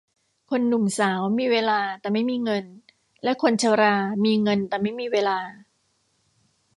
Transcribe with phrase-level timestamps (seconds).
[0.49, 2.65] คนหนุ่มสาวมีเวลาแต่ไม่มีเงิน
[3.23, 5.39] และคนชรามีเงินแต่ไม่มีเวลา